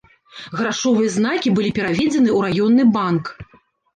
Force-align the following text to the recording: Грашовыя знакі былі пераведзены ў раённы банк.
Грашовыя 0.59 1.09
знакі 1.15 1.51
былі 1.59 1.69
пераведзены 1.77 2.29
ў 2.37 2.39
раённы 2.49 2.83
банк. 2.95 3.25